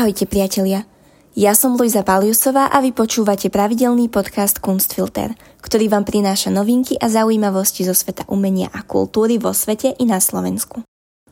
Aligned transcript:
Ahojte 0.00 0.24
priatelia, 0.24 0.88
ja 1.36 1.52
som 1.52 1.76
Luisa 1.76 2.00
Paliusová 2.00 2.72
a 2.72 2.80
vy 2.80 2.88
počúvate 2.88 3.52
pravidelný 3.52 4.08
podcast 4.08 4.56
Kunstfilter, 4.56 5.36
ktorý 5.60 5.92
vám 5.92 6.08
prináša 6.08 6.48
novinky 6.48 6.96
a 6.96 7.12
zaujímavosti 7.12 7.84
zo 7.84 7.92
sveta 7.92 8.24
umenia 8.32 8.72
a 8.72 8.80
kultúry 8.80 9.36
vo 9.36 9.52
svete 9.52 9.92
i 10.00 10.08
na 10.08 10.16
Slovensku. 10.16 10.80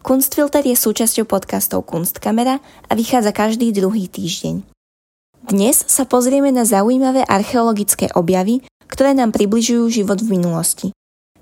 Kunstfilter 0.04 0.68
je 0.68 0.76
súčasťou 0.76 1.24
podcastov 1.24 1.88
Kunstkamera 1.88 2.60
a 2.60 2.92
vychádza 2.92 3.32
každý 3.32 3.72
druhý 3.72 4.04
týždeň. 4.04 4.60
Dnes 5.48 5.88
sa 5.88 6.04
pozrieme 6.04 6.52
na 6.52 6.68
zaujímavé 6.68 7.24
archeologické 7.24 8.12
objavy, 8.12 8.68
ktoré 8.84 9.16
nám 9.16 9.32
približujú 9.32 9.88
život 9.88 10.20
v 10.20 10.36
minulosti. 10.36 10.92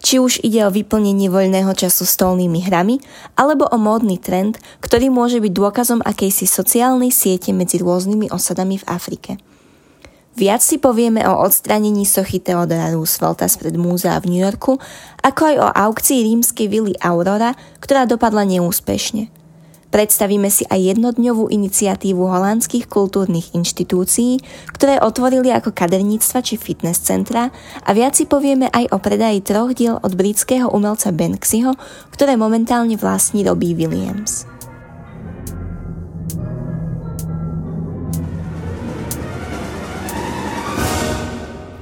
Či 0.06 0.22
už 0.22 0.38
ide 0.46 0.62
o 0.62 0.70
vyplnenie 0.70 1.26
voľného 1.26 1.74
času 1.74 2.06
stolnými 2.06 2.62
hrami, 2.62 3.02
alebo 3.34 3.66
o 3.66 3.74
módny 3.74 4.22
trend, 4.22 4.54
ktorý 4.78 5.10
môže 5.10 5.42
byť 5.42 5.50
dôkazom 5.50 5.98
akejsi 6.06 6.46
sociálnej 6.46 7.10
siete 7.10 7.50
medzi 7.50 7.82
rôznymi 7.82 8.30
osadami 8.30 8.78
v 8.78 8.86
Afrike. 8.86 9.34
Viac 10.38 10.62
si 10.62 10.78
povieme 10.78 11.26
o 11.26 11.42
odstranení 11.42 12.06
sochy 12.06 12.38
Theodora 12.38 12.94
Roosevelta 12.94 13.50
spred 13.50 13.74
múzea 13.74 14.14
v 14.22 14.30
New 14.30 14.42
Yorku, 14.46 14.78
ako 15.26 15.42
aj 15.42 15.56
o 15.58 15.68
aukcii 15.74 16.22
rímskej 16.22 16.70
vily 16.70 16.94
Aurora, 17.02 17.58
ktorá 17.82 18.06
dopadla 18.06 18.46
neúspešne. 18.46 19.26
Predstavíme 19.86 20.50
si 20.50 20.66
aj 20.66 20.96
jednodňovú 20.96 21.46
iniciatívu 21.48 22.26
holandských 22.26 22.90
kultúrnych 22.90 23.54
inštitúcií, 23.54 24.42
ktoré 24.74 24.98
otvorili 24.98 25.54
ako 25.54 25.70
kaderníctva 25.70 26.38
či 26.42 26.58
fitness 26.58 27.06
centra 27.06 27.54
a 27.86 27.90
viac 27.94 28.18
si 28.18 28.26
povieme 28.26 28.66
aj 28.74 28.90
o 28.90 28.98
predaji 28.98 29.40
troch 29.46 29.72
diel 29.72 30.02
od 30.02 30.12
britského 30.18 30.66
umelca 30.74 31.14
Banksyho, 31.14 31.78
ktoré 32.10 32.34
momentálne 32.34 32.98
vlastní 32.98 33.46
Robbie 33.46 33.78
Williams. 33.78 34.55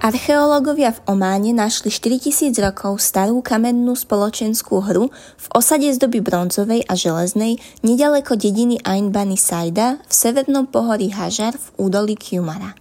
Archeológovia 0.05 0.93
v 0.93 1.17
Ománe 1.17 1.57
našli 1.57 1.89
4000 1.89 2.53
rokov 2.61 3.01
starú 3.01 3.41
kamennú 3.41 3.97
spoločenskú 3.97 4.85
hru 4.85 5.09
v 5.41 5.47
osade 5.57 5.89
z 5.89 5.97
doby 5.97 6.21
bronzovej 6.21 6.85
a 6.85 6.93
železnej 6.93 7.57
nedaleko 7.81 8.37
dediny 8.37 8.77
Ain 8.85 9.09
Bani 9.09 9.41
Saida 9.41 9.97
v 10.05 10.13
severnom 10.13 10.69
pohorí 10.69 11.09
Hažar 11.09 11.57
v 11.57 11.89
údolí 11.89 12.21
Kiumara. 12.21 12.77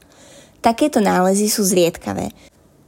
Takéto 0.59 0.99
nálezy 0.99 1.47
sú 1.47 1.63
zriedkavé. 1.63 2.35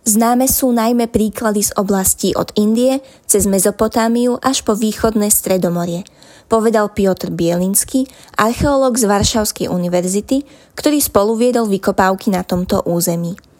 Známe 0.04 0.52
sú 0.52 0.68
najmä 0.76 1.08
príklady 1.08 1.64
z 1.64 1.72
oblastí 1.80 2.36
od 2.36 2.52
Indie 2.60 3.00
cez 3.24 3.48
Mezopotámiu 3.48 4.36
až 4.44 4.68
po 4.68 4.76
východné 4.76 5.32
Stredomorie, 5.32 6.04
povedal 6.52 6.92
Piotr 6.92 7.32
Bielinský, 7.32 8.04
archeológ 8.36 9.00
z 9.00 9.08
Varšavskej 9.08 9.72
univerzity, 9.72 10.44
ktorý 10.76 11.00
spolu 11.00 11.40
viedol 11.40 11.72
vykopávky 11.72 12.36
na 12.36 12.44
tomto 12.44 12.84
území. 12.84 13.55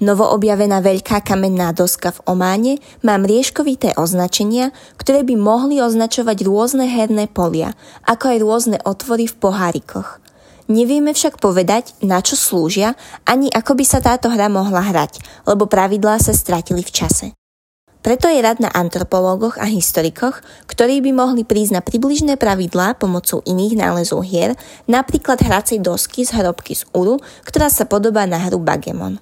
Novoobjavená 0.00 0.80
veľká 0.80 1.20
kamenná 1.20 1.76
doska 1.76 2.16
v 2.16 2.24
Ománe 2.24 2.72
má 3.04 3.20
mriežkovité 3.20 3.92
označenia, 4.00 4.72
ktoré 4.96 5.20
by 5.28 5.36
mohli 5.36 5.76
označovať 5.84 6.40
rôzne 6.40 6.88
herné 6.88 7.28
polia, 7.28 7.76
ako 8.08 8.32
aj 8.32 8.38
rôzne 8.40 8.78
otvory 8.88 9.28
v 9.28 9.36
pohárikoch. 9.36 10.24
Nevieme 10.72 11.12
však 11.12 11.36
povedať, 11.36 11.92
na 12.00 12.24
čo 12.24 12.32
slúžia, 12.32 12.96
ani 13.28 13.52
ako 13.52 13.76
by 13.76 13.84
sa 13.84 14.00
táto 14.00 14.32
hra 14.32 14.48
mohla 14.48 14.80
hrať, 14.80 15.20
lebo 15.44 15.68
pravidlá 15.68 16.16
sa 16.16 16.32
stratili 16.32 16.80
v 16.80 16.94
čase. 16.96 17.26
Preto 18.00 18.32
je 18.32 18.40
rad 18.40 18.56
na 18.64 18.72
antropológoch 18.72 19.60
a 19.60 19.68
historikoch, 19.68 20.40
ktorí 20.64 21.04
by 21.04 21.12
mohli 21.12 21.44
prísť 21.44 21.76
na 21.76 21.82
približné 21.84 22.40
pravidlá 22.40 22.96
pomocou 22.96 23.44
iných 23.44 23.76
nálezov 23.76 24.24
hier, 24.24 24.56
napríklad 24.88 25.36
hracej 25.44 25.84
dosky 25.84 26.24
z 26.24 26.40
hrobky 26.40 26.72
z 26.72 26.88
Uru, 26.96 27.20
ktorá 27.44 27.68
sa 27.68 27.84
podobá 27.84 28.24
na 28.24 28.40
hru 28.40 28.56
Bagemon. 28.56 29.20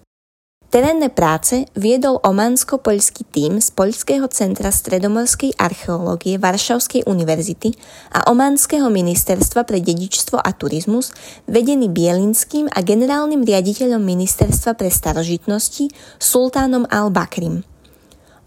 Terénne 0.68 1.08
práce 1.08 1.64
viedol 1.72 2.20
omansko-poľský 2.20 3.24
tím 3.32 3.56
z 3.56 3.72
Poľského 3.72 4.28
centra 4.28 4.68
stredomorskej 4.68 5.56
archeológie 5.56 6.36
Varšavskej 6.36 7.08
univerzity 7.08 7.72
a 8.12 8.28
Omanského 8.28 8.92
ministerstva 8.92 9.64
pre 9.64 9.80
dedičstvo 9.80 10.36
a 10.36 10.52
turizmus, 10.52 11.16
vedený 11.48 11.88
Bielinským 11.88 12.68
a 12.68 12.84
generálnym 12.84 13.48
riaditeľom 13.48 14.04
ministerstva 14.04 14.76
pre 14.76 14.92
starožitnosti 14.92 15.88
Sultánom 16.20 16.84
al-Bakrim. 16.92 17.77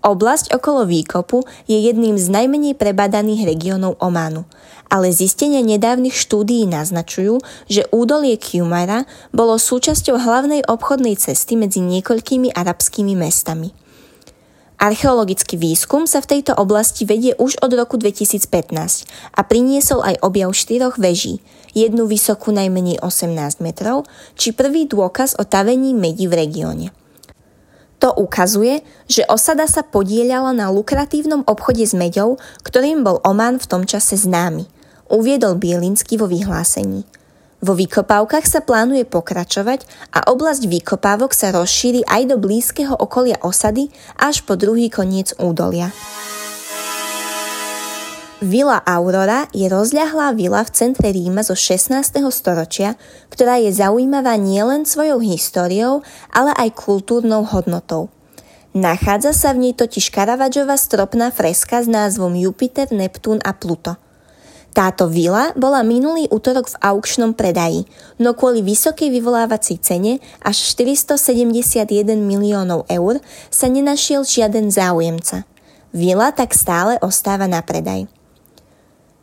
Oblasť 0.01 0.57
okolo 0.57 0.89
výkopu 0.89 1.45
je 1.69 1.77
jedným 1.77 2.17
z 2.17 2.25
najmenej 2.33 2.73
prebadaných 2.73 3.45
regiónov 3.45 4.01
Ománu, 4.01 4.49
ale 4.89 5.13
zistenia 5.13 5.61
nedávnych 5.61 6.17
štúdií 6.17 6.65
naznačujú, 6.65 7.37
že 7.69 7.85
údolie 7.93 8.33
Kiumara 8.41 9.05
bolo 9.29 9.61
súčasťou 9.61 10.17
hlavnej 10.17 10.65
obchodnej 10.65 11.21
cesty 11.21 11.53
medzi 11.53 11.85
niekoľkými 11.85 12.49
arabskými 12.49 13.13
mestami. 13.13 13.77
Archeologický 14.81 15.61
výskum 15.61 16.09
sa 16.09 16.25
v 16.25 16.33
tejto 16.33 16.57
oblasti 16.57 17.05
vedie 17.05 17.37
už 17.37 17.61
od 17.61 17.69
roku 17.77 18.01
2015 18.01 19.05
a 19.37 19.41
priniesol 19.45 20.01
aj 20.01 20.17
objav 20.25 20.49
štyroch 20.57 20.97
veží, 20.97 21.45
jednu 21.77 22.09
vysokú 22.09 22.49
najmenej 22.49 22.97
18 23.05 23.61
metrov, 23.61 24.09
či 24.33 24.49
prvý 24.49 24.89
dôkaz 24.89 25.37
o 25.37 25.45
tavení 25.45 25.93
medí 25.93 26.25
v 26.25 26.33
regióne. 26.33 26.89
To 28.01 28.09
ukazuje, 28.17 28.81
že 29.05 29.21
osada 29.29 29.69
sa 29.69 29.85
podielala 29.85 30.57
na 30.57 30.73
lukratívnom 30.73 31.45
obchode 31.45 31.85
s 31.85 31.93
meďou, 31.93 32.41
ktorým 32.65 33.05
bol 33.05 33.21
Oman 33.21 33.61
v 33.61 33.69
tom 33.69 33.85
čase 33.85 34.17
známy, 34.17 34.65
uviedol 35.05 35.53
Bielinský 35.61 36.17
vo 36.17 36.25
vyhlásení. 36.25 37.05
Vo 37.61 37.77
vykopávkach 37.77 38.41
sa 38.49 38.65
plánuje 38.65 39.05
pokračovať 39.05 39.85
a 40.17 40.33
oblasť 40.33 40.65
vykopávok 40.65 41.29
sa 41.29 41.53
rozšíri 41.53 42.01
aj 42.09 42.33
do 42.33 42.41
blízkeho 42.41 42.97
okolia 42.97 43.37
osady 43.45 43.93
až 44.17 44.41
po 44.49 44.57
druhý 44.57 44.89
koniec 44.89 45.37
údolia. 45.37 45.93
Vila 48.41 48.81
Aurora 48.89 49.45
je 49.53 49.69
rozľahlá 49.69 50.33
vila 50.33 50.65
v 50.65 50.73
centre 50.73 51.13
Ríma 51.13 51.45
zo 51.45 51.53
16. 51.53 51.93
storočia, 52.33 52.97
ktorá 53.29 53.61
je 53.61 53.69
zaujímavá 53.69 54.33
nielen 54.33 54.81
svojou 54.81 55.21
históriou, 55.21 56.01
ale 56.33 56.49
aj 56.57 56.73
kultúrnou 56.73 57.45
hodnotou. 57.45 58.09
Nachádza 58.73 59.37
sa 59.37 59.53
v 59.53 59.69
nej 59.69 59.73
totiž 59.77 60.09
Caravaggiova 60.09 60.73
stropná 60.73 61.29
freska 61.29 61.85
s 61.85 61.87
názvom 61.87 62.33
Jupiter, 62.33 62.89
Neptún 62.89 63.37
a 63.45 63.53
Pluto. 63.53 64.01
Táto 64.73 65.05
vila 65.05 65.53
bola 65.53 65.85
minulý 65.85 66.25
útorok 66.33 66.73
v 66.73 66.79
aukčnom 66.81 67.37
predaji, 67.37 67.85
no 68.17 68.33
kvôli 68.33 68.65
vysokej 68.65 69.13
vyvolávacej 69.21 69.77
cene 69.85 70.17
až 70.41 70.65
471 70.73 72.17
miliónov 72.17 72.89
eur 72.89 73.21
sa 73.53 73.69
nenašiel 73.69 74.25
žiaden 74.25 74.73
záujemca. 74.73 75.45
Vila 75.93 76.33
tak 76.33 76.57
stále 76.57 76.97
ostáva 77.05 77.45
na 77.45 77.61
predaj. 77.61 78.09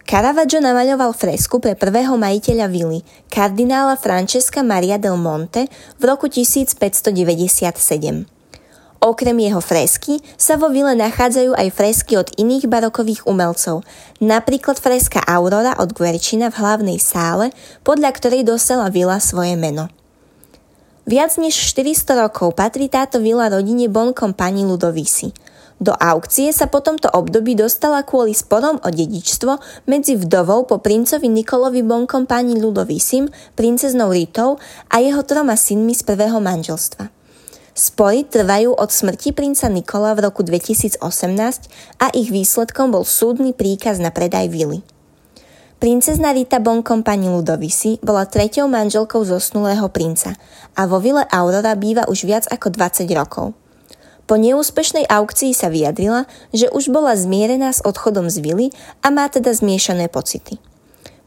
Caravaggio 0.09 0.65
namaľoval 0.65 1.13
fresku 1.13 1.61
pre 1.61 1.77
prvého 1.77 2.17
majiteľa 2.17 2.73
vily, 2.73 3.05
kardinála 3.29 3.93
Francesca 4.01 4.65
Maria 4.65 4.97
del 4.97 5.21
Monte 5.21 5.69
v 6.01 6.03
roku 6.09 6.33
1597. 6.33 7.13
Okrem 9.05 9.37
jeho 9.37 9.61
fresky 9.61 10.17
sa 10.41 10.57
vo 10.57 10.73
vile 10.73 10.97
nachádzajú 10.97 11.53
aj 11.53 11.69
fresky 11.77 12.17
od 12.17 12.33
iných 12.41 12.73
barokových 12.73 13.29
umelcov, 13.29 13.85
napríklad 14.17 14.81
freska 14.81 15.21
Aurora 15.29 15.77
od 15.77 15.93
Guerčina 15.93 16.49
v 16.49 16.57
hlavnej 16.57 16.97
sále, 16.97 17.53
podľa 17.85 18.09
ktorej 18.17 18.49
dostala 18.49 18.89
vila 18.89 19.21
svoje 19.21 19.61
meno. 19.61 19.93
Viac 21.05 21.37
než 21.37 21.53
400 21.53 22.17
rokov 22.17 22.57
patrí 22.57 22.89
táto 22.89 23.21
vila 23.21 23.53
rodine 23.53 23.93
Boncompagni 23.93 24.65
Ludovisi– 24.65 25.37
do 25.78 25.94
aukcie 25.94 26.50
sa 26.50 26.66
po 26.66 26.83
tomto 26.83 27.06
období 27.06 27.55
dostala 27.55 28.03
kvôli 28.03 28.34
sporom 28.34 28.83
o 28.83 28.89
dedičstvo 28.91 29.87
medzi 29.87 30.19
vdovou 30.19 30.66
po 30.66 30.83
princovi 30.83 31.31
Nikolovi 31.31 31.87
Bonkom 31.87 32.27
pani 32.27 32.59
Ludovisim, 32.59 33.31
princeznou 33.55 34.11
Ritou 34.11 34.59
a 34.91 34.98
jeho 34.98 35.22
troma 35.22 35.54
synmi 35.54 35.95
z 35.95 36.03
prvého 36.03 36.42
manželstva. 36.42 37.15
Spory 37.78 38.27
trvajú 38.27 38.75
od 38.75 38.91
smrti 38.91 39.30
princa 39.30 39.71
Nikola 39.71 40.19
v 40.19 40.27
roku 40.27 40.42
2018 40.42 40.98
a 42.03 42.10
ich 42.10 42.34
výsledkom 42.34 42.91
bol 42.91 43.07
súdny 43.07 43.54
príkaz 43.54 44.03
na 44.03 44.10
predaj 44.10 44.51
vily. 44.51 44.83
Princezna 45.78 46.34
Rita 46.34 46.59
Bonkom 46.59 47.07
pani 47.07 47.30
Ludovisi 47.30 48.03
bola 48.03 48.27
treťou 48.27 48.66
manželkou 48.66 49.22
zosnulého 49.22 49.86
princa 49.95 50.34
a 50.75 50.91
vo 50.91 50.98
vile 50.98 51.22
Aurora 51.30 51.78
býva 51.78 52.10
už 52.10 52.27
viac 52.27 52.51
ako 52.51 52.75
20 52.75 53.07
rokov. 53.15 53.54
Po 54.28 54.36
neúspešnej 54.36 55.09
aukcii 55.09 55.57
sa 55.57 55.72
vyjadrila, 55.72 56.28
že 56.53 56.69
už 56.69 56.92
bola 56.92 57.16
zmierená 57.16 57.72
s 57.72 57.80
odchodom 57.80 58.28
z 58.28 58.45
vily 58.45 58.66
a 59.01 59.09
má 59.09 59.25
teda 59.33 59.57
zmiešané 59.57 60.13
pocity. 60.13 60.60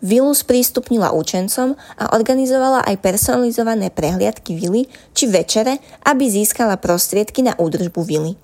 Vilu 0.06 0.30
sprístupnila 0.38 1.10
učencom 1.10 1.74
a 1.98 2.04
organizovala 2.14 2.86
aj 2.86 3.02
personalizované 3.02 3.90
prehliadky 3.90 4.54
vily 4.54 4.86
či 5.18 5.26
večere, 5.26 5.82
aby 6.06 6.30
získala 6.30 6.78
prostriedky 6.78 7.42
na 7.42 7.58
údržbu 7.58 8.02
vily. 8.06 8.38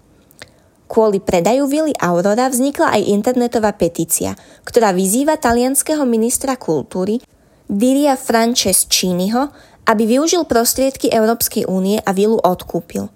Kvôli 0.89 1.21
predaju 1.21 1.69
vily 1.69 1.93
Aurora 2.01 2.49
vznikla 2.49 2.97
aj 2.97 3.09
internetová 3.13 3.77
petícia, 3.77 4.33
ktorá 4.65 4.89
vyzýva 4.89 5.37
talianského 5.37 6.01
ministra 6.09 6.57
kultúry 6.57 7.21
Diria 7.69 8.17
Franceschiniho, 8.17 9.53
aby 9.85 10.03
využil 10.17 10.49
prostriedky 10.49 11.13
Európskej 11.13 11.69
únie 11.69 12.01
a 12.01 12.09
vilu 12.09 12.41
odkúpil. 12.41 13.11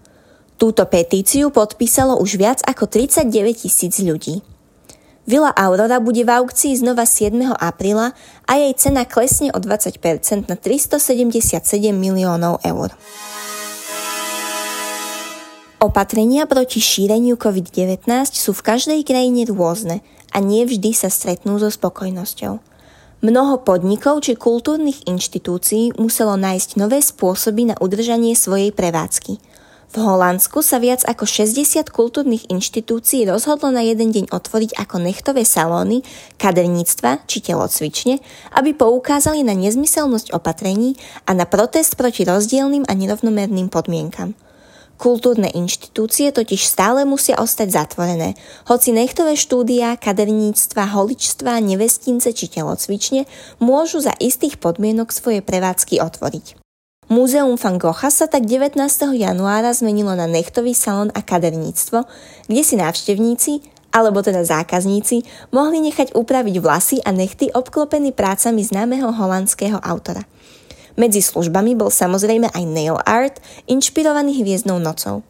Túto 0.61 0.85
petíciu 0.85 1.49
podpísalo 1.49 2.21
už 2.21 2.37
viac 2.37 2.61
ako 2.61 2.85
39 2.85 3.65
tisíc 3.65 3.97
ľudí. 3.97 4.45
Vila 5.25 5.49
Aurora 5.57 5.97
bude 5.97 6.21
v 6.21 6.37
aukcii 6.37 6.77
znova 6.77 7.09
7. 7.09 7.33
apríla 7.57 8.13
a 8.45 8.51
jej 8.61 8.69
cena 8.77 9.09
klesne 9.09 9.49
o 9.49 9.57
20% 9.57 9.97
na 10.45 10.53
377 10.53 11.65
miliónov 11.97 12.61
eur. 12.61 12.93
Opatrenia 15.81 16.45
proti 16.45 16.77
šíreniu 16.77 17.41
COVID-19 17.41 18.05
sú 18.29 18.53
v 18.53 18.61
každej 18.61 19.01
krajine 19.01 19.49
rôzne 19.49 20.05
a 20.29 20.37
nie 20.45 20.61
vždy 20.69 20.93
sa 20.93 21.09
stretnú 21.09 21.57
so 21.57 21.73
spokojnosťou. 21.73 22.61
Mnoho 23.25 23.65
podnikov 23.65 24.21
či 24.21 24.37
kultúrnych 24.37 25.09
inštitúcií 25.09 25.97
muselo 25.97 26.37
nájsť 26.37 26.77
nové 26.77 27.01
spôsoby 27.01 27.73
na 27.73 27.75
udržanie 27.81 28.37
svojej 28.37 28.69
prevádzky. 28.69 29.41
V 29.91 29.99
Holandsku 29.99 30.63
sa 30.63 30.79
viac 30.79 31.03
ako 31.03 31.27
60 31.27 31.91
kultúrnych 31.91 32.47
inštitúcií 32.47 33.27
rozhodlo 33.27 33.75
na 33.75 33.83
jeden 33.83 34.15
deň 34.15 34.31
otvoriť 34.31 34.79
ako 34.79 35.03
nechtové 35.03 35.43
salóny, 35.43 35.99
kaderníctva 36.39 37.27
či 37.27 37.43
telocvične, 37.43 38.23
aby 38.55 38.71
poukázali 38.71 39.43
na 39.43 39.51
nezmyselnosť 39.51 40.31
opatrení 40.31 40.95
a 41.27 41.35
na 41.35 41.43
protest 41.43 41.99
proti 41.99 42.23
rozdielným 42.23 42.88
a 42.88 42.95
nerovnomerným 42.95 43.67
podmienkam. 43.67 44.31
Kultúrne 44.95 45.51
inštitúcie 45.51 46.31
totiž 46.31 46.71
stále 46.71 47.03
musia 47.03 47.35
ostať 47.35 47.75
zatvorené, 47.75 48.39
hoci 48.71 48.95
nechtové 48.95 49.35
štúdia, 49.35 49.99
kaderníctva, 49.99 50.88
holičstva, 50.88 51.59
nevestince 51.59 52.31
či 52.31 52.47
telocvične 52.47 53.27
môžu 53.59 53.99
za 53.99 54.15
istých 54.23 54.55
podmienok 54.55 55.11
svoje 55.11 55.43
prevádzky 55.43 55.99
otvoriť. 55.99 56.60
Múzeum 57.11 57.59
Van 57.59 57.75
Gogha 57.75 58.07
sa 58.07 58.31
tak 58.31 58.47
19. 58.47 58.79
januára 59.19 59.75
zmenilo 59.75 60.15
na 60.15 60.31
nechtový 60.31 60.71
salón 60.71 61.11
a 61.11 61.19
kaderníctvo, 61.19 62.07
kde 62.47 62.61
si 62.63 62.79
návštevníci, 62.79 63.51
alebo 63.91 64.23
teda 64.23 64.47
zákazníci, 64.47 65.51
mohli 65.51 65.83
nechať 65.83 66.15
upraviť 66.15 66.55
vlasy 66.63 67.03
a 67.03 67.11
nechty 67.11 67.51
obklopený 67.51 68.15
prácami 68.15 68.63
známeho 68.63 69.11
holandského 69.11 69.75
autora– 69.83 70.23
medzi 70.99 71.23
službami 71.23 71.75
bol 71.79 71.87
samozrejme 71.87 72.51
aj 72.51 72.63
nail 72.67 72.99
art, 73.07 73.39
inšpirovaný 73.67 74.43
hviezdnou 74.43 74.79
nocou. 74.79 75.23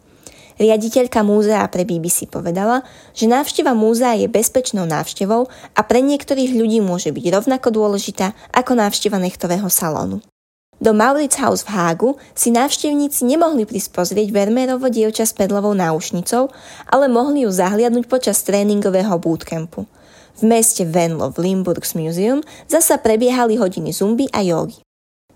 Riaditeľka 0.61 1.25
múzea 1.25 1.65
pre 1.73 1.87
BBC 1.87 2.29
povedala, 2.29 2.85
že 3.17 3.25
návšteva 3.25 3.73
múzea 3.73 4.13
je 4.13 4.29
bezpečnou 4.29 4.85
návštevou 4.85 5.49
a 5.49 5.81
pre 5.81 6.05
niektorých 6.05 6.53
ľudí 6.53 6.83
môže 6.85 7.09
byť 7.09 7.25
rovnako 7.33 7.73
dôležitá 7.73 8.37
ako 8.53 8.77
návšteva 8.77 9.17
nechtového 9.17 9.65
salónu. 9.73 10.21
Do 10.81 10.97
Maurits 10.97 11.37
House 11.37 11.61
v 11.61 11.77
Hágu 11.77 12.17
si 12.33 12.49
návštevníci 12.49 13.21
nemohli 13.29 13.69
prísť 13.69 13.93
pozrieť 13.93 14.33
Vermeerovo 14.33 14.89
dievča 14.89 15.29
s 15.29 15.37
pedlovou 15.37 15.77
náušnicou, 15.77 16.49
ale 16.89 17.05
mohli 17.05 17.45
ju 17.45 17.53
zahliadnúť 17.53 18.09
počas 18.09 18.41
tréningového 18.41 19.13
bootcampu. 19.21 19.85
V 20.35 20.41
meste 20.41 20.81
Venlo 20.89 21.29
v 21.29 21.37
Limburgs 21.37 21.93
Museum 21.93 22.41
zasa 22.65 22.97
prebiehali 22.97 23.61
hodiny 23.61 23.93
zumby 23.93 24.25
a 24.33 24.41
jogy. 24.41 24.81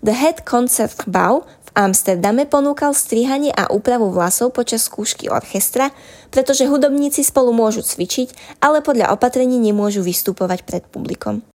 The 0.02 0.18
Head 0.18 0.42
Concert 0.42 1.06
Bau 1.06 1.46
v 1.62 1.70
Amsterdame 1.78 2.50
ponúkal 2.50 2.90
strihanie 2.90 3.54
a 3.54 3.70
úpravu 3.70 4.10
vlasov 4.10 4.50
počas 4.50 4.90
skúšky 4.90 5.30
orchestra, 5.30 5.94
pretože 6.34 6.66
hudobníci 6.66 7.22
spolu 7.22 7.54
môžu 7.54 7.86
cvičiť, 7.86 8.58
ale 8.58 8.82
podľa 8.82 9.14
opatrení 9.14 9.62
nemôžu 9.62 10.02
vystupovať 10.02 10.66
pred 10.66 10.82
publikom. 10.90 11.46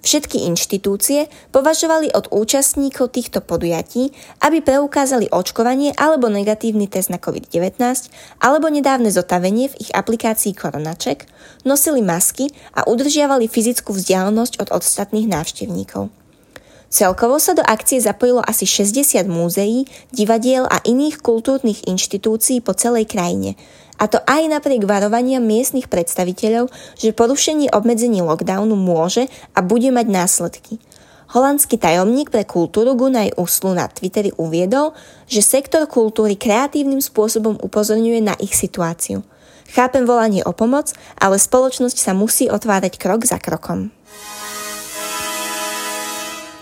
Všetky 0.00 0.48
inštitúcie 0.48 1.28
považovali 1.52 2.08
od 2.16 2.32
účastníkov 2.32 3.12
týchto 3.12 3.44
podujatí, 3.44 4.16
aby 4.40 4.64
preukázali 4.64 5.28
očkovanie 5.28 5.92
alebo 5.92 6.32
negatívny 6.32 6.88
test 6.88 7.12
na 7.12 7.20
COVID-19 7.20 7.76
alebo 8.40 8.72
nedávne 8.72 9.12
zotavenie 9.12 9.68
v 9.68 9.78
ich 9.84 9.90
aplikácii 9.92 10.56
Koronaček, 10.56 11.28
nosili 11.68 12.00
masky 12.00 12.48
a 12.72 12.88
udržiavali 12.88 13.44
fyzickú 13.44 13.92
vzdialenosť 13.92 14.64
od 14.64 14.68
ostatných 14.72 15.28
návštevníkov. 15.28 16.08
Celkovo 16.90 17.38
sa 17.38 17.54
do 17.54 17.62
akcie 17.62 18.02
zapojilo 18.02 18.42
asi 18.42 18.66
60 18.66 19.22
múzeí, 19.30 19.86
divadiel 20.10 20.66
a 20.66 20.82
iných 20.82 21.22
kultúrnych 21.22 21.86
inštitúcií 21.86 22.58
po 22.58 22.74
celej 22.74 23.06
krajine. 23.06 23.54
A 24.00 24.08
to 24.08 24.16
aj 24.24 24.48
napriek 24.48 24.88
varovania 24.88 25.44
miestnych 25.44 25.92
predstaviteľov, 25.92 26.72
že 26.96 27.12
porušenie 27.12 27.68
obmedzení 27.68 28.24
lockdownu 28.24 28.72
môže 28.72 29.28
a 29.52 29.60
bude 29.60 29.92
mať 29.92 30.06
následky. 30.08 30.80
Holandský 31.30 31.78
tajomník 31.78 32.32
pre 32.32 32.42
kultúru 32.42 32.98
Gunaj 32.98 33.38
Uslu 33.38 33.76
na 33.76 33.86
Twitteri 33.86 34.34
uviedol, 34.34 34.96
že 35.30 35.44
sektor 35.44 35.86
kultúry 35.86 36.34
kreatívnym 36.34 36.98
spôsobom 36.98 37.60
upozorňuje 37.60 38.18
na 38.24 38.34
ich 38.42 38.56
situáciu. 38.56 39.22
Chápem 39.70 40.02
volanie 40.02 40.42
o 40.42 40.50
pomoc, 40.50 40.90
ale 41.14 41.38
spoločnosť 41.38 42.02
sa 42.02 42.10
musí 42.16 42.50
otvárať 42.50 42.98
krok 42.98 43.22
za 43.22 43.38
krokom. 43.38 43.94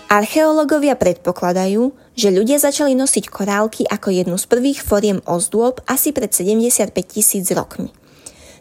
Archeológovia 0.09 0.97
predpokladajú, 0.97 1.93
že 2.17 2.33
ľudia 2.33 2.57
začali 2.57 2.97
nosiť 2.97 3.29
korálky 3.29 3.85
ako 3.85 4.09
jednu 4.09 4.41
z 4.41 4.45
prvých 4.49 4.81
foriem 4.81 5.21
ozdôb 5.29 5.85
asi 5.85 6.09
pred 6.09 6.33
75 6.33 6.89
tisíc 7.05 7.45
rokmi. 7.53 7.93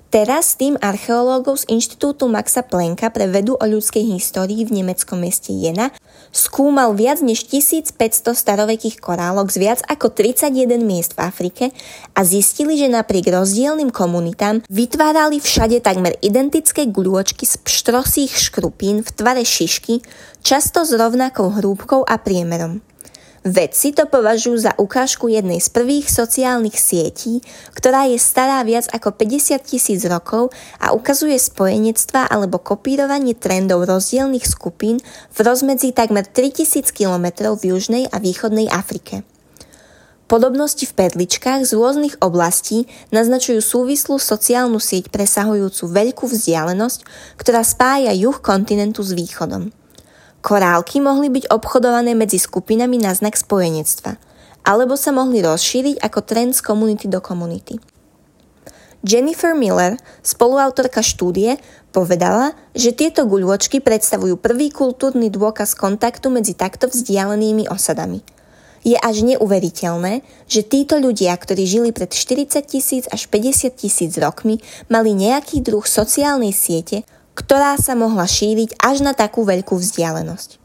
Teraz 0.08 0.56
tým 0.56 0.80
archeológov 0.80 1.60
z 1.60 1.68
Inštitútu 1.68 2.32
Maxa 2.32 2.64
Plenka 2.64 3.12
pre 3.12 3.28
vedu 3.28 3.60
o 3.60 3.64
ľudskej 3.68 4.08
histórii 4.08 4.64
v 4.64 4.80
nemeckom 4.80 5.20
meste 5.20 5.52
Jena 5.52 5.92
skúmal 6.32 6.96
viac 6.96 7.20
než 7.20 7.44
1500 7.44 8.32
starovekých 8.32 9.04
korálok 9.04 9.52
z 9.52 9.56
viac 9.60 9.80
ako 9.84 10.08
31 10.08 10.80
miest 10.80 11.12
v 11.12 11.28
Afrike 11.28 11.64
a 12.16 12.24
zistili, 12.24 12.80
že 12.80 12.88
napriek 12.88 13.28
rozdielnym 13.28 13.92
komunitám 13.92 14.64
vytvárali 14.72 15.44
všade 15.44 15.84
takmer 15.84 16.16
identické 16.24 16.88
guľôčky 16.88 17.44
z 17.44 17.60
pštrosých 17.60 18.32
škrupín 18.32 19.04
v 19.04 19.12
tvare 19.12 19.44
šišky, 19.44 20.00
často 20.40 20.88
s 20.88 20.96
rovnakou 20.96 21.52
hrúbkou 21.52 22.08
a 22.08 22.16
priemerom. 22.16 22.80
Vedci 23.46 23.94
to 23.94 24.10
považujú 24.10 24.58
za 24.58 24.72
ukážku 24.74 25.30
jednej 25.30 25.62
z 25.62 25.70
prvých 25.70 26.10
sociálnych 26.10 26.74
sietí, 26.74 27.38
ktorá 27.70 28.10
je 28.10 28.18
stará 28.18 28.58
viac 28.66 28.90
ako 28.90 29.14
50 29.14 29.62
tisíc 29.62 30.02
rokov 30.10 30.50
a 30.82 30.90
ukazuje 30.90 31.38
spojenectva 31.38 32.26
alebo 32.26 32.58
kopírovanie 32.58 33.38
trendov 33.38 33.86
rozdielných 33.86 34.42
skupín 34.42 34.98
v 35.30 35.38
rozmedzi 35.38 35.94
takmer 35.94 36.26
3000 36.26 36.90
km 36.90 37.54
v 37.54 37.78
južnej 37.78 38.04
a 38.10 38.18
východnej 38.18 38.66
Afrike. 38.66 39.22
Podobnosti 40.28 40.84
v 40.84 40.92
perličkách 40.92 41.64
z 41.64 41.72
rôznych 41.72 42.20
oblastí 42.20 42.84
naznačujú 43.16 43.64
súvislú 43.64 44.20
sociálnu 44.20 44.76
sieť 44.76 45.08
presahujúcu 45.08 45.88
veľkú 45.88 46.28
vzdialenosť, 46.28 47.00
ktorá 47.40 47.64
spája 47.64 48.12
juh 48.12 48.36
kontinentu 48.36 49.00
s 49.00 49.16
východom. 49.16 49.72
Korálky 50.48 51.04
mohli 51.04 51.28
byť 51.28 51.52
obchodované 51.52 52.16
medzi 52.16 52.40
skupinami 52.40 52.96
na 52.96 53.12
znak 53.12 53.36
spojenectva, 53.36 54.16
alebo 54.64 54.96
sa 54.96 55.12
mohli 55.12 55.44
rozšíriť 55.44 56.00
ako 56.00 56.24
trend 56.24 56.56
z 56.56 56.64
komunity 56.64 57.04
do 57.04 57.20
komunity. 57.20 57.76
Jennifer 59.04 59.52
Miller, 59.52 60.00
spoluautorka 60.24 61.04
štúdie, 61.04 61.60
povedala, 61.92 62.56
že 62.72 62.96
tieto 62.96 63.28
guľôčky 63.28 63.84
predstavujú 63.84 64.40
prvý 64.40 64.72
kultúrny 64.72 65.28
dôkaz 65.28 65.76
kontaktu 65.76 66.32
medzi 66.32 66.56
takto 66.56 66.88
vzdialenými 66.88 67.68
osadami. 67.68 68.24
Je 68.88 68.96
až 68.96 69.28
neuveriteľné, 69.28 70.24
že 70.48 70.64
títo 70.64 70.96
ľudia, 70.96 71.36
ktorí 71.36 71.68
žili 71.68 71.92
pred 71.92 72.08
40 72.08 72.64
tisíc 72.64 73.04
až 73.12 73.28
50 73.28 73.76
tisíc 73.76 74.16
rokmi, 74.16 74.64
mali 74.88 75.12
nejaký 75.12 75.60
druh 75.60 75.84
sociálnej 75.84 76.56
siete, 76.56 77.04
ktorá 77.38 77.78
sa 77.78 77.94
mohla 77.94 78.26
šíriť 78.26 78.82
až 78.82 79.06
na 79.06 79.14
takú 79.14 79.46
veľkú 79.46 79.78
vzdialenosť. 79.78 80.58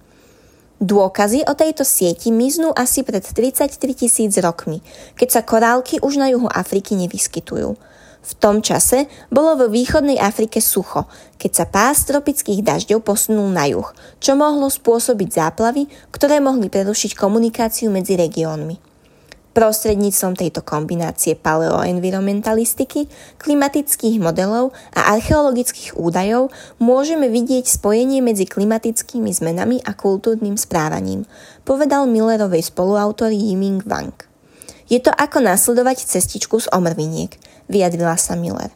Dôkazy 0.81 1.45
o 1.45 1.53
tejto 1.53 1.85
sieti 1.85 2.33
miznú 2.33 2.73
asi 2.73 3.05
pred 3.05 3.21
33 3.21 3.77
tisíc 3.93 4.33
rokmi, 4.41 4.81
keď 5.13 5.29
sa 5.29 5.41
korálky 5.45 6.01
už 6.01 6.17
na 6.17 6.33
juhu 6.33 6.49
Afriky 6.49 6.97
nevyskytujú. 6.97 7.77
V 8.23 8.33
tom 8.41 8.59
čase 8.65 9.05
bolo 9.29 9.53
vo 9.53 9.67
východnej 9.69 10.17
Afrike 10.17 10.59
sucho, 10.59 11.05
keď 11.37 11.51
sa 11.53 11.65
pás 11.69 12.09
tropických 12.09 12.65
dažďov 12.65 13.05
posunul 13.05 13.53
na 13.53 13.69
juh, 13.69 13.87
čo 14.17 14.33
mohlo 14.33 14.65
spôsobiť 14.67 15.29
záplavy, 15.29 15.87
ktoré 16.09 16.41
mohli 16.41 16.73
prerušiť 16.73 17.13
komunikáciu 17.13 17.93
medzi 17.93 18.17
regiónmi. 18.17 18.92
Prostredníctvom 19.53 20.33
tejto 20.33 20.65
kombinácie 20.65 21.37
paleoenvironmentalistiky, 21.37 23.05
klimatických 23.37 24.17
modelov 24.17 24.73
a 24.97 25.13
archeologických 25.13 25.93
údajov 25.93 26.49
môžeme 26.81 27.29
vidieť 27.29 27.69
spojenie 27.69 28.25
medzi 28.25 28.49
klimatickými 28.49 29.29
zmenami 29.29 29.77
a 29.85 29.93
kultúrnym 29.93 30.57
správaním, 30.57 31.29
povedal 31.61 32.09
Millerovej 32.09 32.73
spoluautor 32.73 33.29
Yiming 33.29 33.85
Wang. 33.85 34.17
Je 34.89 34.97
to 34.97 35.13
ako 35.13 35.45
nasledovať 35.45 36.01
cestičku 36.01 36.57
z 36.57 36.73
omrviniek, 36.73 37.37
vyjadrila 37.69 38.17
sa 38.17 38.33
Miller. 38.33 38.73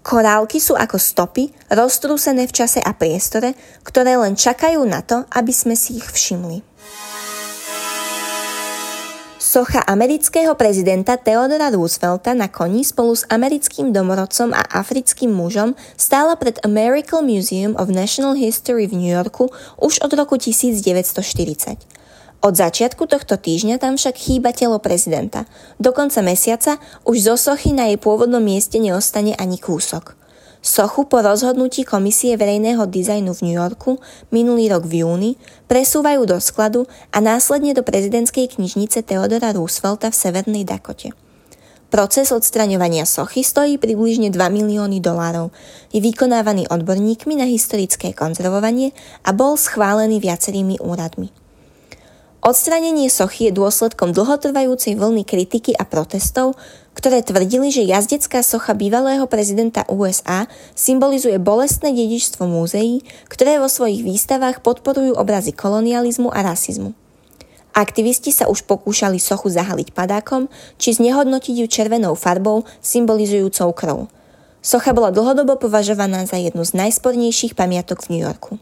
Korálky 0.00 0.56
sú 0.56 0.72
ako 0.72 0.96
stopy, 0.96 1.52
roztrúsené 1.68 2.48
v 2.48 2.56
čase 2.56 2.80
a 2.80 2.96
priestore, 2.96 3.52
ktoré 3.84 4.16
len 4.16 4.40
čakajú 4.40 4.80
na 4.88 5.04
to, 5.04 5.28
aby 5.36 5.52
sme 5.52 5.76
si 5.76 6.00
ich 6.00 6.08
všimli. 6.08 6.64
Socha 9.48 9.80
amerického 9.88 10.52
prezidenta 10.60 11.16
Theodora 11.16 11.72
Roosevelta 11.72 12.36
na 12.36 12.52
koni 12.52 12.84
spolu 12.84 13.16
s 13.16 13.24
americkým 13.32 13.96
domorodcom 13.96 14.52
a 14.52 14.60
africkým 14.60 15.32
mužom 15.32 15.72
stála 15.96 16.36
pred 16.36 16.60
American 16.68 17.24
Museum 17.24 17.72
of 17.80 17.88
National 17.88 18.36
History 18.36 18.84
v 18.84 19.00
New 19.00 19.08
Yorku 19.08 19.48
už 19.80 20.04
od 20.04 20.12
roku 20.12 20.36
1940. 20.36 21.80
Od 22.44 22.54
začiatku 22.60 23.08
tohto 23.08 23.40
týždňa 23.40 23.80
tam 23.80 23.96
však 23.96 24.20
chýba 24.20 24.52
telo 24.52 24.76
prezidenta. 24.84 25.48
Do 25.80 25.96
konca 25.96 26.20
mesiaca 26.20 26.76
už 27.08 27.32
zo 27.32 27.40
sochy 27.40 27.72
na 27.72 27.88
jej 27.88 27.96
pôvodnom 27.96 28.44
mieste 28.44 28.76
neostane 28.76 29.32
ani 29.32 29.56
kúsok. 29.56 30.27
Sochu 30.58 31.06
po 31.06 31.22
rozhodnutí 31.22 31.86
Komisie 31.86 32.34
verejného 32.34 32.82
dizajnu 32.90 33.30
v 33.30 33.42
New 33.46 33.56
Yorku 33.56 34.02
minulý 34.34 34.66
rok 34.74 34.90
v 34.90 35.06
júni 35.06 35.30
presúvajú 35.70 36.26
do 36.26 36.42
skladu 36.42 36.90
a 37.14 37.22
následne 37.22 37.78
do 37.78 37.86
prezidentskej 37.86 38.58
knižnice 38.58 39.06
Theodora 39.06 39.54
Roosevelta 39.54 40.10
v 40.10 40.18
Severnej 40.18 40.66
Dakote. 40.66 41.14
Proces 41.88 42.34
odstraňovania 42.34 43.08
sochy 43.08 43.40
stojí 43.40 43.80
približne 43.80 44.28
2 44.28 44.36
milióny 44.36 45.00
dolárov. 45.00 45.48
Je 45.88 46.04
vykonávaný 46.04 46.68
odborníkmi 46.68 47.38
na 47.38 47.48
historické 47.48 48.12
konzervovanie 48.12 48.92
a 49.24 49.32
bol 49.32 49.56
schválený 49.56 50.20
viacerými 50.20 50.82
úradmi. 50.84 51.47
Odstranenie 52.48 53.12
sochy 53.12 53.52
je 53.52 53.60
dôsledkom 53.60 54.16
dlhotrvajúcej 54.16 54.96
vlny 54.96 55.28
kritiky 55.28 55.76
a 55.76 55.84
protestov, 55.84 56.56
ktoré 56.96 57.20
tvrdili, 57.20 57.68
že 57.68 57.84
jazdecká 57.84 58.40
socha 58.40 58.72
bývalého 58.72 59.28
prezidenta 59.28 59.84
USA 59.92 60.48
symbolizuje 60.72 61.36
bolestné 61.36 61.92
dedičstvo 61.92 62.48
múzeí, 62.48 63.04
ktoré 63.28 63.60
vo 63.60 63.68
svojich 63.68 64.00
výstavách 64.00 64.64
podporujú 64.64 65.20
obrazy 65.20 65.52
kolonializmu 65.52 66.32
a 66.32 66.40
rasizmu. 66.40 66.96
Aktivisti 67.76 68.32
sa 68.32 68.48
už 68.48 68.64
pokúšali 68.64 69.20
sochu 69.20 69.52
zahaliť 69.52 69.92
padákom 69.92 70.48
či 70.80 70.96
znehodnotiť 70.96 71.52
ju 71.52 71.66
červenou 71.68 72.16
farbou 72.16 72.64
symbolizujúcou 72.80 73.76
krv. 73.76 73.98
Socha 74.64 74.96
bola 74.96 75.12
dlhodobo 75.12 75.60
považovaná 75.60 76.24
za 76.24 76.40
jednu 76.40 76.64
z 76.64 76.80
najspornejších 76.80 77.52
pamiatok 77.52 78.08
v 78.08 78.16
New 78.16 78.24
Yorku. 78.24 78.56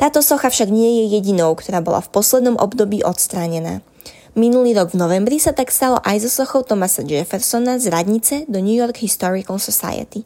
Táto 0.00 0.24
socha 0.24 0.48
však 0.48 0.72
nie 0.72 1.04
je 1.04 1.20
jedinou, 1.20 1.52
ktorá 1.52 1.84
bola 1.84 2.00
v 2.00 2.08
poslednom 2.08 2.56
období 2.56 3.04
odstránená. 3.04 3.84
Minulý 4.32 4.72
rok 4.72 4.96
v 4.96 5.00
novembri 5.04 5.36
sa 5.36 5.52
tak 5.52 5.68
stalo 5.68 6.00
aj 6.00 6.24
so 6.24 6.40
sochou 6.40 6.64
Thomasa 6.64 7.04
Jeffersona 7.04 7.76
z 7.76 7.92
radnice 7.92 8.48
do 8.48 8.64
New 8.64 8.72
York 8.72 8.96
Historical 8.96 9.60
Society. 9.60 10.24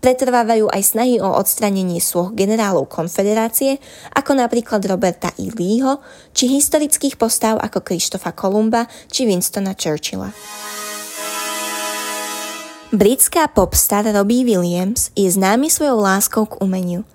Pretrvávajú 0.00 0.72
aj 0.72 0.82
snahy 0.96 1.20
o 1.20 1.28
odstránenie 1.28 2.00
soch 2.00 2.32
generálov 2.32 2.88
konfederácie, 2.88 3.76
ako 4.16 4.32
napríklad 4.32 4.80
Roberta 4.88 5.28
E. 5.36 5.52
Leeho, 5.52 6.00
či 6.32 6.48
historických 6.48 7.20
postav 7.20 7.60
ako 7.60 7.84
Krištofa 7.84 8.32
Kolumba 8.32 8.88
či 9.12 9.28
Winstona 9.28 9.76
Churchilla. 9.76 10.32
Britská 12.96 13.44
popstar 13.52 14.08
Robbie 14.08 14.48
Williams 14.48 15.12
je 15.12 15.28
známy 15.28 15.68
svojou 15.68 16.00
láskou 16.00 16.48
k 16.48 16.56
umeniu– 16.64 17.04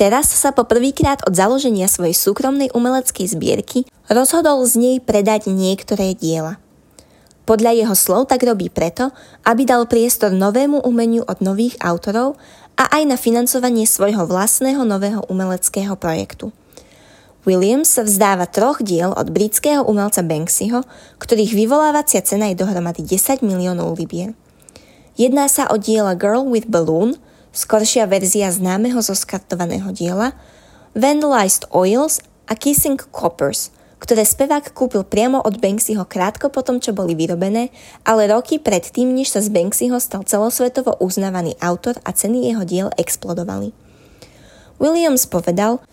Teraz 0.00 0.32
sa 0.32 0.48
po 0.48 0.64
prvýkrát 0.64 1.20
od 1.28 1.36
založenia 1.36 1.84
svojej 1.84 2.16
súkromnej 2.16 2.72
umeleckej 2.72 3.36
zbierky 3.36 3.84
rozhodol 4.08 4.64
z 4.64 4.80
nej 4.80 4.96
predať 4.96 5.52
niektoré 5.52 6.16
diela. 6.16 6.56
Podľa 7.44 7.84
jeho 7.84 7.92
slov 7.92 8.32
tak 8.32 8.40
robí 8.48 8.72
preto, 8.72 9.12
aby 9.44 9.68
dal 9.68 9.84
priestor 9.84 10.32
novému 10.32 10.80
umeniu 10.88 11.28
od 11.28 11.44
nových 11.44 11.76
autorov 11.84 12.40
a 12.80 12.88
aj 12.96 13.12
na 13.12 13.20
financovanie 13.20 13.84
svojho 13.84 14.24
vlastného 14.24 14.88
nového 14.88 15.20
umeleckého 15.28 15.92
projektu. 16.00 16.48
Williams 17.44 17.92
sa 17.92 18.00
vzdáva 18.00 18.48
troch 18.48 18.80
diel 18.80 19.12
od 19.12 19.28
britského 19.28 19.84
umelca 19.84 20.24
Banksyho, 20.24 20.80
ktorých 21.20 21.52
vyvolávacia 21.52 22.24
cena 22.24 22.48
je 22.48 22.56
dohromady 22.56 23.04
10 23.04 23.44
miliónov 23.44 24.00
libier. 24.00 24.32
Jedná 25.20 25.44
sa 25.44 25.68
o 25.68 25.76
diela 25.76 26.16
Girl 26.16 26.48
with 26.48 26.72
Balloon– 26.72 27.20
skoršia 27.50 28.06
verzia 28.06 28.50
známeho 28.50 29.02
zoskartovaného 29.02 29.90
diela, 29.90 30.34
Vandalized 30.94 31.70
Oils 31.70 32.18
a 32.50 32.58
Kissing 32.58 32.98
Coppers, 33.10 33.70
ktoré 34.00 34.24
spevák 34.24 34.72
kúpil 34.72 35.04
priamo 35.04 35.38
od 35.44 35.60
Banksyho 35.60 36.08
krátko 36.08 36.48
po 36.48 36.64
tom, 36.64 36.80
čo 36.80 36.96
boli 36.96 37.12
vyrobené, 37.12 37.68
ale 38.02 38.32
roky 38.32 38.56
predtým, 38.56 39.12
než 39.12 39.30
sa 39.30 39.44
z 39.44 39.52
Banksyho 39.52 40.00
stal 40.00 40.24
celosvetovo 40.24 40.96
uznávaný 40.98 41.54
autor 41.60 42.00
a 42.02 42.10
ceny 42.10 42.50
jeho 42.50 42.64
diel 42.64 42.88
explodovali. 42.96 43.76
Williams 44.80 45.28
povedal, 45.28 45.84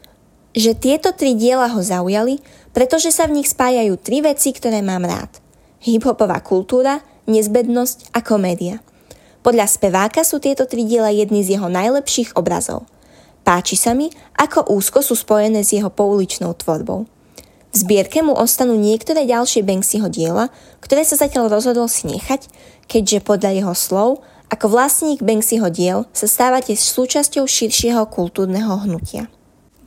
že 0.56 0.74
tieto 0.74 1.12
tri 1.12 1.36
diela 1.36 1.68
ho 1.70 1.82
zaujali, 1.84 2.40
pretože 2.72 3.12
sa 3.12 3.28
v 3.28 3.44
nich 3.44 3.52
spájajú 3.52 4.00
tri 4.00 4.24
veci, 4.24 4.56
ktoré 4.56 4.80
mám 4.80 5.04
rád. 5.04 5.30
Hip-hopová 5.84 6.40
kultúra, 6.42 7.04
nezbednosť 7.28 8.16
a 8.16 8.24
komédia– 8.24 8.80
podľa 9.48 9.64
speváka 9.64 10.28
sú 10.28 10.44
tieto 10.44 10.68
tri 10.68 10.84
diela 10.84 11.08
jedny 11.08 11.40
z 11.40 11.56
jeho 11.56 11.72
najlepších 11.72 12.36
obrazov. 12.36 12.84
Páči 13.48 13.80
sa 13.80 13.96
mi, 13.96 14.12
ako 14.36 14.76
úzko 14.76 15.00
sú 15.00 15.16
spojené 15.16 15.64
s 15.64 15.72
jeho 15.72 15.88
pouličnou 15.88 16.52
tvorbou. 16.60 17.08
V 17.72 17.76
zbierke 17.80 18.20
mu 18.20 18.36
ostanú 18.36 18.76
niektoré 18.76 19.24
ďalšie 19.24 19.64
Banksyho 19.64 20.12
diela, 20.12 20.52
ktoré 20.84 21.08
sa 21.08 21.16
zatiaľ 21.16 21.48
rozhodol 21.48 21.88
si 21.88 22.12
nechať, 22.12 22.52
keďže 22.92 23.24
podľa 23.24 23.56
jeho 23.56 23.72
slov, 23.72 24.10
ako 24.52 24.68
vlastník 24.68 25.24
Banksyho 25.24 25.72
diel 25.72 26.12
sa 26.12 26.28
stávate 26.28 26.76
súčasťou 26.76 27.48
širšieho 27.48 28.04
kultúrneho 28.12 28.84
hnutia. 28.84 29.32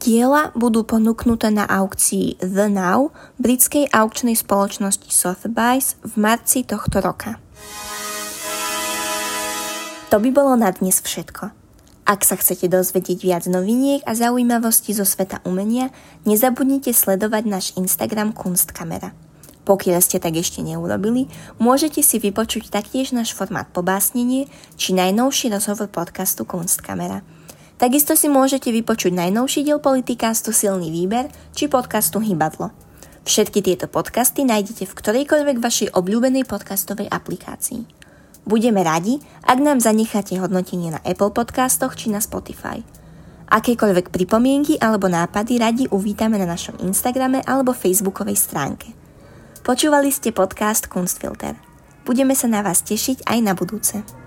Diela 0.00 0.56
budú 0.56 0.88
ponúknuté 0.88 1.52
na 1.52 1.68
aukcii 1.68 2.40
The 2.40 2.72
Now 2.72 3.12
britskej 3.36 3.92
aukčnej 3.92 4.40
spoločnosti 4.40 5.12
Sotheby's 5.12 6.00
v 6.00 6.12
marci 6.16 6.64
tohto 6.64 7.04
roka. 7.04 7.36
To 10.10 10.18
by 10.18 10.34
bolo 10.34 10.58
na 10.58 10.74
dnes 10.74 10.98
všetko. 10.98 11.54
Ak 12.02 12.26
sa 12.26 12.34
chcete 12.34 12.66
dozvedieť 12.66 13.22
viac 13.22 13.44
noviniek 13.46 14.02
a 14.02 14.18
zaujímavosti 14.18 14.90
zo 14.90 15.06
sveta 15.06 15.38
umenia, 15.46 15.94
nezabudnite 16.26 16.90
sledovať 16.90 17.46
náš 17.46 17.66
Instagram 17.78 18.34
Kunstkamera. 18.34 19.14
Pokiaľ 19.62 20.02
ste 20.02 20.18
tak 20.18 20.34
ešte 20.34 20.66
neurobili, 20.66 21.30
môžete 21.62 22.02
si 22.02 22.18
vypočuť 22.18 22.74
taktiež 22.74 23.14
náš 23.14 23.38
formát 23.38 23.70
pobásnenie 23.70 24.50
či 24.74 24.98
najnovší 24.98 25.54
rozhovor 25.54 25.86
podcastu 25.86 26.42
Kunstkamera. 26.42 27.22
Takisto 27.78 28.18
si 28.18 28.26
môžete 28.26 28.74
vypočuť 28.74 29.14
najnovší 29.14 29.62
diel 29.62 29.78
politikástu 29.78 30.50
Silný 30.50 30.90
výber 30.90 31.30
či 31.54 31.70
podcastu 31.70 32.18
Hybadlo. 32.18 32.74
Všetky 33.22 33.62
tieto 33.62 33.86
podcasty 33.86 34.42
nájdete 34.42 34.90
v 34.90 34.96
ktorejkoľvek 34.98 35.62
vašej 35.62 35.94
obľúbenej 35.94 36.50
podcastovej 36.50 37.06
aplikácii. 37.06 38.09
Budeme 38.48 38.80
radi, 38.80 39.20
ak 39.44 39.58
nám 39.60 39.80
zanecháte 39.80 40.36
hodnotenie 40.40 40.90
na 40.90 41.00
Apple 41.04 41.32
podcastoch 41.32 41.96
či 41.96 42.08
na 42.08 42.18
Spotify. 42.18 42.80
Akékoľvek 43.50 44.14
pripomienky 44.14 44.78
alebo 44.78 45.10
nápady 45.10 45.58
radi 45.58 45.84
uvítame 45.90 46.38
na 46.38 46.46
našom 46.46 46.78
Instagrame 46.86 47.42
alebo 47.42 47.74
Facebookovej 47.74 48.38
stránke. 48.38 48.94
Počúvali 49.66 50.14
ste 50.14 50.30
podcast 50.30 50.86
Kunstfilter. 50.86 51.58
Budeme 52.06 52.38
sa 52.38 52.46
na 52.46 52.62
vás 52.62 52.80
tešiť 52.86 53.26
aj 53.26 53.38
na 53.42 53.52
budúce. 53.52 54.19